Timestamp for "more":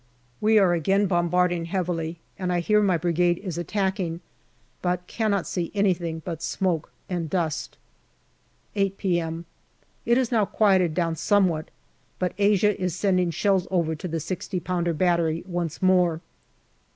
15.83-16.21